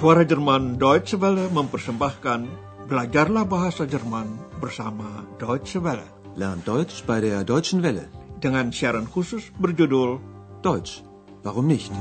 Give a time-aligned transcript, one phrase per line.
[0.00, 2.48] Suara Jerman Deutsche Welle mempersembahkan
[2.88, 6.08] Belajarlah Bahasa Jerman bersama Deutsche Welle.
[6.40, 8.08] Lernt Deutsch bei der Deutschen Welle.
[8.40, 10.16] Dengan siaran khusus berjudul
[10.64, 11.04] Deutsch,
[11.44, 11.92] warum nicht?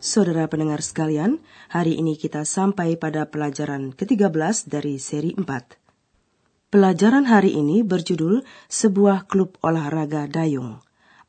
[0.00, 6.72] Saudara pendengar sekalian, hari ini kita sampai pada pelajaran ke-13 dari seri 4.
[6.72, 8.40] Pelajaran hari ini berjudul
[8.72, 10.80] Sebuah Klub Olahraga Dayung,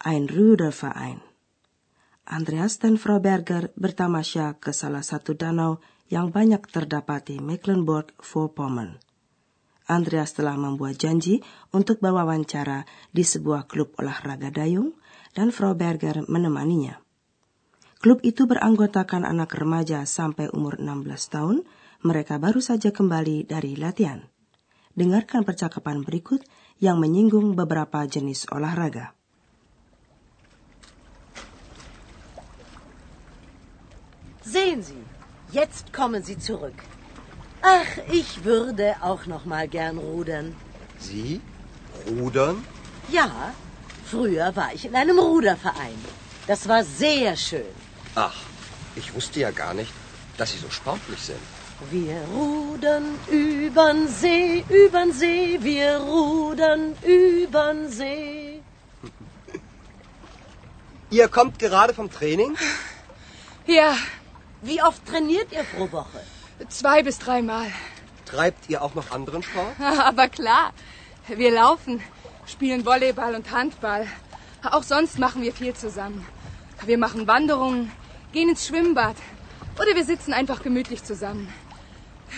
[0.02, 1.22] Ein Ruderverein.
[2.26, 5.78] Andreas dan Frau Berger bertamasya ke salah satu danau
[6.10, 8.98] yang banyak terdapat di Mecklenburg-Vorpommern.
[9.86, 14.98] Andreas telah membuat janji untuk berwawancara di sebuah klub olahraga dayung
[15.38, 16.98] dan Frau Berger menemaninya.
[18.02, 21.62] Klub itu beranggotakan anak remaja sampai umur 16 tahun.
[22.02, 24.26] Mereka baru saja kembali dari latihan.
[24.98, 26.42] Dengarkan percakapan berikut
[26.82, 29.21] yang menyinggung beberapa jenis olahraga.
[34.52, 35.04] Sehen Sie,
[35.52, 36.74] jetzt kommen Sie zurück.
[37.62, 40.56] Ach, ich würde auch noch mal gern rudern.
[41.00, 41.40] Sie?
[42.08, 42.66] Rudern?
[43.10, 43.54] Ja,
[44.06, 45.98] früher war ich in einem Ruderverein.
[46.48, 47.74] Das war sehr schön.
[48.16, 48.36] Ach,
[48.98, 49.94] ich wusste ja gar nicht,
[50.38, 51.40] dass Sie so sportlich sind.
[51.90, 58.62] Wir rudern übern See, übern See, wir rudern übern See.
[61.10, 62.58] Ihr kommt gerade vom Training?
[63.66, 63.96] Ja,
[64.62, 66.22] Wie oft trainiert ihr pro Woche?
[66.70, 67.68] zwei bis dreimal.
[68.26, 69.80] Treibt ihr auch noch anderen Sport?
[69.80, 70.74] Aber klar,
[71.28, 72.02] wir laufen,
[72.46, 74.06] spielen Volleyball und Handball.
[74.64, 76.26] Auch sonst machen wir viel zusammen.
[76.86, 77.92] Wir machen Wanderungen,
[78.32, 79.16] gehen ins Schwimmbad
[79.80, 81.48] oder wir sitzen einfach gemütlich zusammen.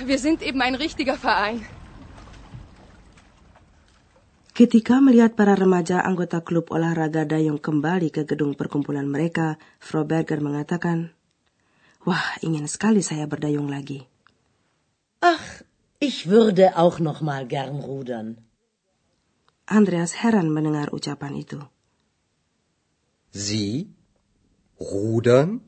[0.06, 1.66] Wir sind eben ein richtiger Verein.
[4.54, 10.38] Ketika melihat para remaja anggota klub olahraga dayung kembali ke gedung perkumpulan mereka, Frau Berger
[10.46, 11.10] mengatakan,
[12.04, 14.04] Wah, ingin sekali saya berdayung lagi.
[15.24, 15.64] Ach,
[16.04, 18.44] ich würde auch noch mal gern rudern.
[19.64, 21.64] Andreas heran mendengar ucapan itu.
[23.32, 23.88] Sie?
[24.76, 25.64] Rudern?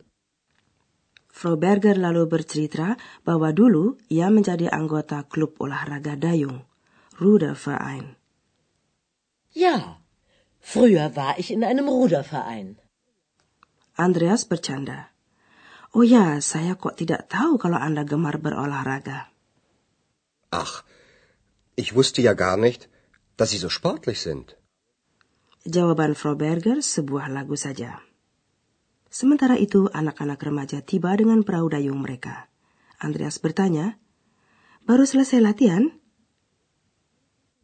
[1.31, 6.67] Frau Berger lalu bercerita bahwa dulu ia menjadi anggota klub olahraga dayung,
[7.15, 8.19] Ruderverein.
[9.55, 10.03] Ja,
[10.59, 12.75] früher war ich in einem Ruderverein.
[13.95, 15.14] Andreas bercanda.
[15.95, 19.31] Oh ya, saya kok tidak tahu kalau Anda gemar berolahraga.
[20.51, 20.83] Ach,
[21.79, 22.91] ich wusste ja gar nicht,
[23.39, 24.59] dass Sie so sportlich sind.
[25.63, 28.03] Jawaban Frau Berger sebuah lagu saja.
[29.07, 32.51] Sementara itu, anak-anak remaja tiba dengan perahu dayung mereka.
[32.99, 33.95] Andreas bertanya,
[34.83, 35.95] Baru selesai latihan?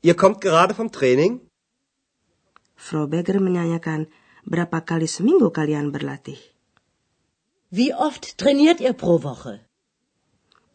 [0.08, 1.44] Ihr kommt gerade vom Training?
[2.80, 4.08] Frau Berger menyanyikan,
[4.48, 6.51] Berapa kali seminggu kalian berlatih?
[7.72, 9.64] Wie oft trainiert ihr pro Woche?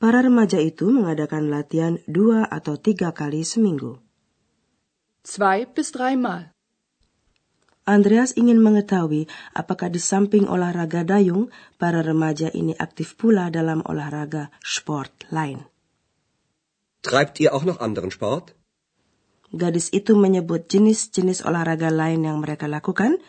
[0.00, 4.00] Para remaja itu mengadakan latihan dua atau tiga kali seminggu.
[5.20, 6.56] Zwei bis dreimal.
[7.84, 14.48] Andreas ingin mengetahui apakah di samping olahraga dayung, para remaja ini aktif pula dalam olahraga
[14.64, 15.68] sport lain.
[17.04, 18.56] Treibt ihr auch noch anderen Sport?
[19.52, 23.20] Gadis itu menyebut jenis-jenis olahraga lain yang mereka lakukan.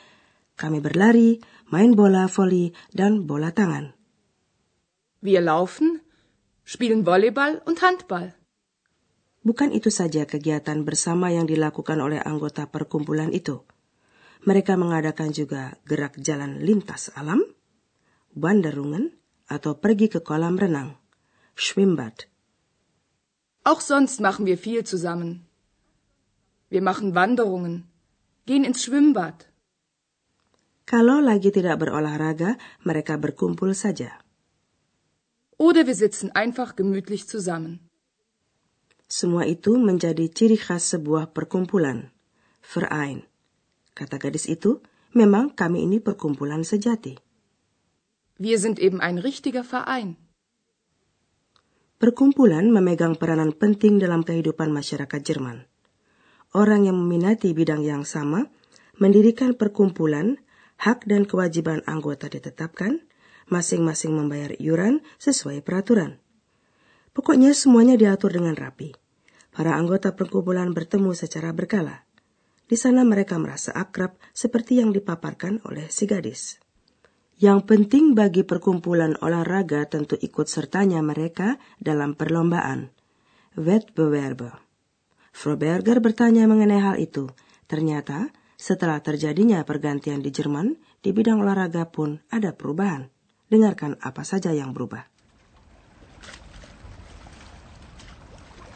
[0.57, 1.37] Kami berlari,
[1.71, 3.91] main bola voli, dan bola tangan.
[5.19, 5.99] Wir laufen,
[6.63, 8.37] spielen Volleyball und Handball.
[9.43, 13.63] Bukan itu saja kegiatan bersama yang dilakukan oleh anggota perkumpulan itu.
[14.43, 17.41] Mereka mengadakan juga gerak jalan lintas alam,
[18.35, 19.15] wanderungen,
[19.47, 20.99] atau pergi ke kolam renang,
[21.55, 22.27] Schwimmbad.
[23.63, 25.47] Auch sonst machen wir viel zusammen.
[26.69, 27.87] Wir machen Wanderungen,
[28.45, 29.47] gehen ins Schwimmbad.
[30.87, 32.55] Kalau lagi tidak berolahraga,
[32.87, 34.23] mereka berkumpul saja.
[35.59, 37.83] Oder wir sitzen einfach gemütlich zusammen.
[39.11, 42.11] Semua itu menjadi ciri khas sebuah perkumpulan,
[42.63, 43.27] Verein.
[43.91, 44.79] Kata gadis itu,
[45.11, 47.19] memang kami ini perkumpulan sejati.
[48.39, 50.15] Wir sind eben ein richtiger Verein.
[51.99, 55.67] Perkumpulan memegang peranan penting dalam kehidupan masyarakat Jerman.
[56.55, 58.47] Orang yang meminati bidang yang sama
[59.01, 60.37] mendirikan perkumpulan,
[60.77, 63.05] hak dan kewajiban anggota ditetapkan,
[63.49, 66.21] masing-masing membayar iuran sesuai peraturan.
[67.17, 68.93] Pokoknya semuanya diatur dengan rapi.
[69.49, 72.05] Para anggota perkumpulan bertemu secara berkala.
[72.67, 76.61] Di sana mereka merasa akrab seperti yang dipaparkan oleh si gadis.
[77.37, 82.93] Yang penting bagi perkumpulan olahraga tentu ikut sertanya mereka dalam perlombaan.
[83.57, 84.53] Wettbewerbe.
[85.33, 87.29] Frau Berger bertanya mengenai hal itu.
[87.69, 90.73] Ternyata Setelah terjadinya pergantian di Jerman,
[91.05, 93.05] di bidang olahraga pun ada perubahan.
[93.53, 95.05] Dengarkan apa saja yang berubah.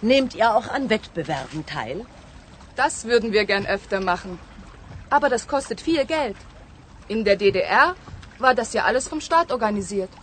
[0.06, 2.06] Nehmt ihr auch an Wettbewerben teil?
[2.78, 4.38] Das würden wir gern öfter machen.
[5.10, 6.38] Aber das kostet viel Geld.
[7.10, 7.98] In der DDR
[8.38, 10.14] war das ja alles vom Staat organisiert.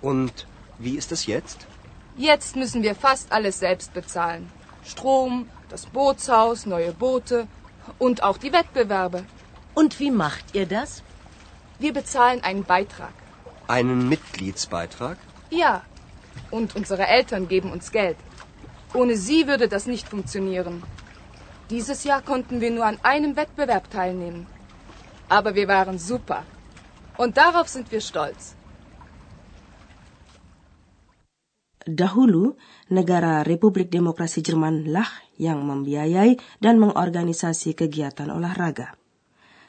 [0.00, 0.48] Und
[0.78, 1.68] wie ist es jetzt?
[2.16, 4.50] Jetzt müssen wir fast alles selbst bezahlen.
[4.84, 7.46] Strom, das Bootshaus, neue Boote
[7.98, 9.24] und auch die Wettbewerbe.
[9.74, 11.02] Und wie macht ihr das?
[11.78, 13.14] Wir bezahlen einen Beitrag.
[13.66, 15.18] Einen Mitgliedsbeitrag?
[15.50, 15.82] Ja.
[16.50, 18.16] Und unsere Eltern geben uns Geld.
[18.94, 20.82] Ohne sie würde das nicht funktionieren.
[21.70, 24.46] Dieses Jahr konnten wir nur an einem Wettbewerb teilnehmen.
[25.28, 26.44] Aber wir waren super.
[27.16, 28.54] Und darauf sind wir stolz.
[31.86, 32.54] Dahulu,
[32.88, 35.08] negara Republik Demokrasi Jerman lah
[35.42, 38.94] yang membiayai dan mengorganisasi kegiatan olahraga.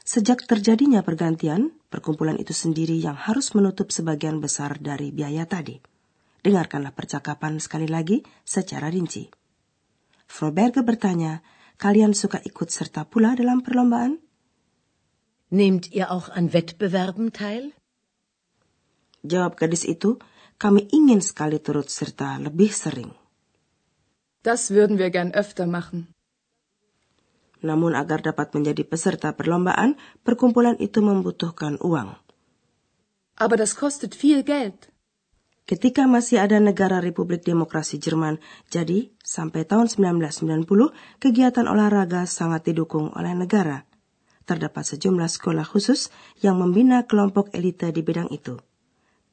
[0.06, 5.82] Sejak terjadinya pergantian, perkumpulan itu sendiri yang harus menutup sebagian besar dari biaya tadi.
[6.44, 9.32] Dengarkanlah percakapan sekali lagi secara rinci.
[10.28, 11.40] Froberge bertanya,
[11.80, 14.20] kalian suka ikut serta pula dalam perlombaan?
[15.54, 17.72] Nehmt ihr auch an Wettbewerben teil?
[19.24, 20.20] Jawab gadis itu,
[20.60, 23.23] kami ingin sekali turut serta lebih sering.
[24.44, 26.12] Das würden wir gern öfter machen.
[27.64, 29.96] Namun agar dapat menjadi peserta perlombaan,
[30.28, 32.20] perkumpulan itu membutuhkan uang.
[33.40, 34.92] Aber das kostet viel Geld.
[35.64, 38.36] Ketika masih ada negara Republik Demokrasi Jerman,
[38.68, 40.68] jadi sampai tahun 1990
[41.24, 43.88] kegiatan olahraga sangat didukung oleh negara.
[44.44, 46.12] Terdapat sejumlah sekolah khusus
[46.44, 48.60] yang membina kelompok elite di bidang itu.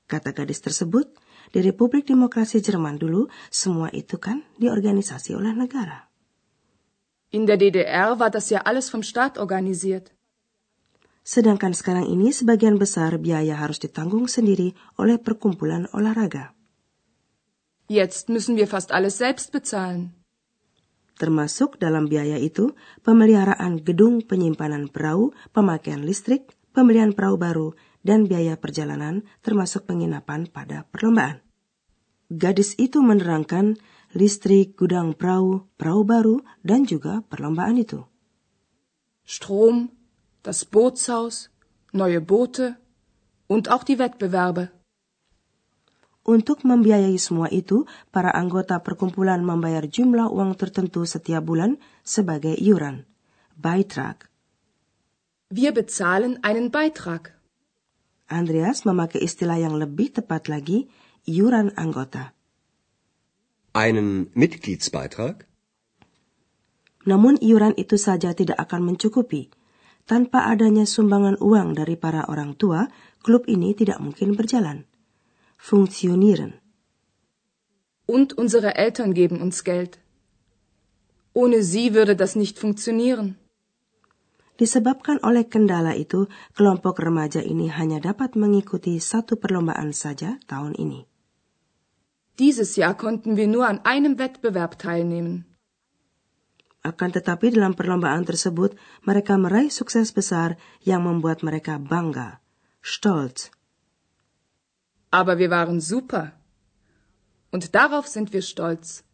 [0.06, 1.10] Kata gadis tersebut,
[1.50, 6.10] di Republik Demokrasi Jerman dulu, semua itu kan diorganisasi oleh negara.
[7.30, 10.10] In der DDR war das ja alles vom Staat organisiert.
[11.22, 16.56] Sedangkan sekarang ini sebagian besar biaya harus ditanggung sendiri oleh perkumpulan olahraga.
[17.86, 20.14] Jetzt müssen wir fast alles selbst bezahlen.
[21.20, 22.72] Termasuk dalam biaya itu
[23.04, 27.68] pemeliharaan gedung penyimpanan perahu, pemakaian listrik, pembelian perahu baru,
[28.00, 31.44] dan biaya perjalanan termasuk penginapan pada perlombaan.
[32.30, 33.74] Gadis itu menerangkan
[34.14, 38.06] listrik, gudang perahu, perahu baru, dan juga perlombaan itu.
[39.26, 39.90] Strom,
[40.42, 41.50] das Bootshaus,
[41.92, 42.78] neue Boote
[43.46, 44.70] und auch die Wettbewerbe.
[46.20, 53.08] Untuk membiayai semua itu, para anggota perkumpulan membayar jumlah uang tertentu setiap bulan sebagai iuran,
[53.56, 54.28] Beitrag.
[55.50, 57.39] Wir bezahlen einen Beitrag.
[58.30, 60.86] Andreas memakai istilah yang lebih tepat lagi,
[61.26, 62.32] iuran anggota.
[63.74, 65.50] Einen Mitgliedsbeitrag?
[67.10, 69.50] Namun iuran itu saja tidak akan mencukupi.
[70.06, 72.86] Tanpa adanya sumbangan uang dari para orang tua,
[73.26, 74.86] klub ini tidak mungkin berjalan.
[75.58, 76.62] Funktionieren.
[78.06, 79.98] Und unsere Eltern geben uns Geld.
[81.34, 83.39] Ohne sie würde das nicht funktionieren.
[84.60, 91.08] Disebabkan oleh kendala itu, kelompok remaja ini hanya dapat mengikuti satu perlombaan saja tahun ini.
[92.36, 95.48] Dieses Jahr konnten wir nur an einem Wettbewerb teilnehmen.
[96.84, 98.76] Akan tetapi dalam perlombaan tersebut,
[99.08, 102.44] mereka meraih sukses besar yang membuat mereka bangga,
[102.84, 103.48] stolz.
[105.08, 106.36] Aber wir waren super.
[107.48, 109.08] Und darauf sind wir stolz.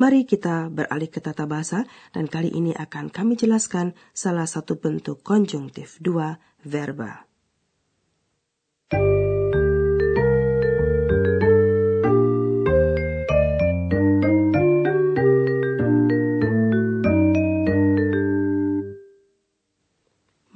[0.00, 1.84] Mari kita beralih ke tata bahasa
[2.16, 7.28] dan kali ini akan kami jelaskan salah satu bentuk konjungtif dua verba.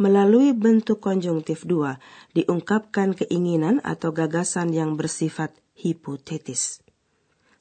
[0.00, 2.00] Melalui bentuk konjungtif dua
[2.32, 6.83] diungkapkan keinginan atau gagasan yang bersifat hipotetis.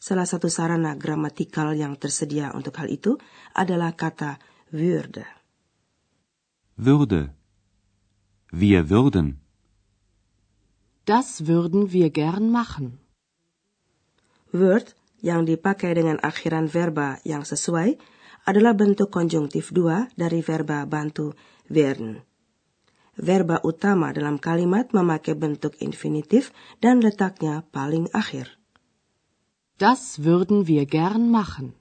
[0.03, 3.15] Salah satu sarana gramatikal yang tersedia untuk hal itu
[3.55, 4.35] adalah kata
[4.67, 5.23] würde.
[6.75, 7.31] Würde.
[8.51, 9.39] Wir würden.
[11.07, 12.99] Das würden wir gern machen.
[14.51, 14.91] Word
[15.23, 17.95] yang dipakai dengan akhiran verba yang sesuai
[18.43, 21.31] adalah bentuk konjungtif dua dari verba bantu
[21.71, 22.19] werden.
[23.15, 26.51] Verba utama dalam kalimat memakai bentuk infinitif
[26.83, 28.62] dan letaknya paling akhir.
[29.77, 31.73] Das würden wir gern machen.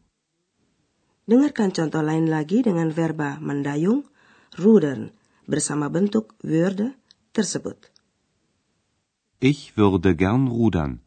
[1.26, 4.04] Dengarkan contoh lain lagi dengan verba mendayung,
[4.58, 5.12] rudern,
[5.46, 6.94] bersama bentuk würde
[7.32, 7.78] tersebut.
[9.38, 11.00] Ich würde gern rudern.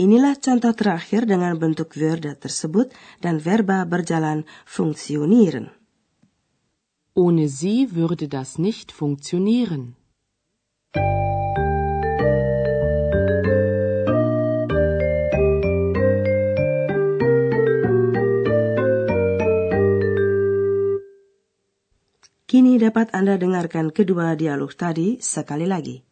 [0.00, 2.88] Inilah contoh terakhir dengan bentuk würde tersebut
[3.20, 5.68] dan verba berjalan funktionieren.
[7.12, 10.00] Ohne sie würde das nicht funktionieren.
[22.50, 26.09] Kini dapat Anda dengarkan kedua dialog tadi sekali lagi.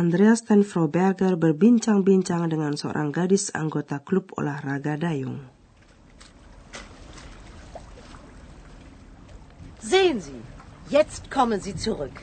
[0.00, 5.44] Andreas dan Frau Berger berbincang-bincang dengan seorang gadis anggota klub olahraga dayung.
[9.84, 10.40] Sehen Sie,
[10.88, 12.16] jetzt kommen Sie zurück.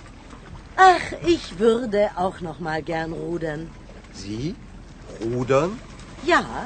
[0.73, 3.69] Ach, ich würde auch noch mal gern rudern.
[4.09, 4.57] Sie?
[5.21, 5.77] Rudern?
[6.25, 6.65] Ja,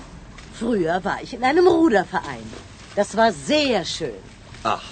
[0.56, 2.48] früher war ich in einem Ruderverein.
[2.96, 4.24] Das war sehr schön.
[4.64, 4.88] Ach,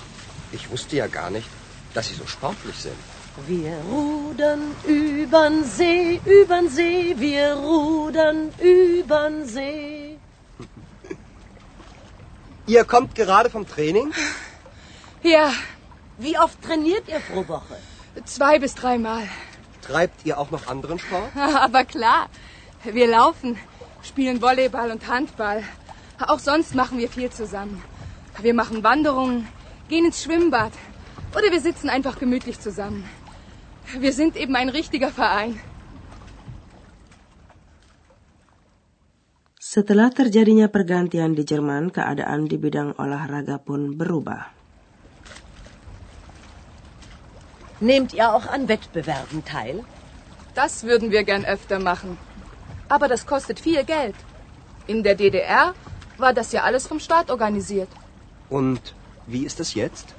[0.52, 1.48] ich wusste ja gar nicht,
[1.96, 3.00] dass Sie so sportlich sind.
[3.48, 10.18] Wir rudern übern See, übern See, wir rudern übern See.
[12.68, 14.14] Ihr kommt gerade vom Training?
[15.24, 15.52] Ja,
[16.18, 17.76] Wie oft trainiert ihr pro Woche?
[18.26, 19.24] zwei bis dreimal.
[19.82, 21.32] Treibt ihr auch noch anderen Sport?
[21.36, 22.28] Aber klar,
[22.84, 23.58] wir laufen,
[24.04, 25.64] spielen Volleyball und Handball.
[26.28, 27.82] Auch sonst machen wir viel zusammen.
[28.42, 29.48] Wir machen Wanderungen,
[29.88, 30.74] gehen ins Schwimmbad
[31.36, 33.04] oder wir sitzen einfach gemütlich zusammen.
[33.98, 35.60] Wir sind eben ein richtiger Verein.
[39.58, 44.50] Setelah terjadinya pergantian di Jerman, keadaan di bidang olahraga pun berubah.
[47.82, 49.86] Nehmt ihr auch an Wettbewerben teil?
[50.54, 52.18] Das würden wir gern öfter machen.
[52.90, 54.16] Aber das kostet viel Geld.
[54.88, 55.74] In der DDR
[56.18, 57.90] war das ja alles vom Staat organisiert.
[58.50, 58.94] Und
[59.28, 60.14] wie ist es jetzt?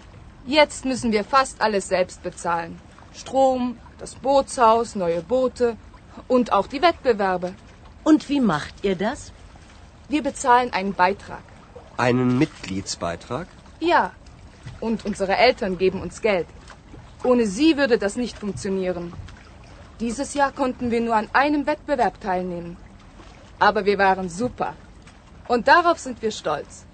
[0.47, 2.79] Jetzt müssen wir fast alles selbst bezahlen.
[3.13, 5.77] Strom, das Bootshaus, neue Boote
[6.29, 7.55] und auch die Wettbewerbe.
[8.05, 9.33] Und wie macht ihr das?
[10.09, 11.43] Wir bezahlen einen Beitrag.
[11.97, 13.47] Einen Mitgliedsbeitrag?
[13.79, 14.13] Ja.
[14.81, 16.47] Und unsere Eltern geben uns Geld.
[17.23, 19.13] Ohne sie würde das nicht funktionieren.
[20.01, 22.79] Dieses Jahr konnten wir nur an einem Wettbewerb teilnehmen.
[23.59, 24.75] Aber wir waren super.
[25.47, 26.87] Und darauf sind wir stolz.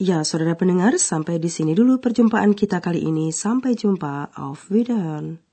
[0.00, 3.28] Ya, saudara pendengar, sampai di sini dulu perjumpaan kita kali ini.
[3.36, 5.44] Sampai jumpa, auf Wiederhören.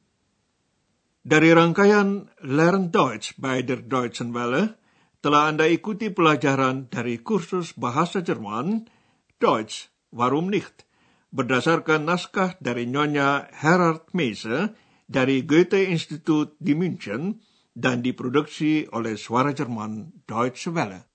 [1.20, 4.80] Dari rangkaian Learn Deutsch by der Deutschen Welle,
[5.20, 8.88] telah Anda ikuti pelajaran dari kursus bahasa Jerman,
[9.36, 10.88] Deutsch, warum nicht?
[11.36, 14.72] Berdasarkan naskah dari Nyonya Herard Meise
[15.12, 17.44] dari Goethe Institut di München
[17.76, 21.07] dan diproduksi oleh Suara Jerman Deutsche Welle.